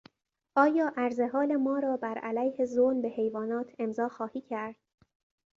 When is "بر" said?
1.97-2.17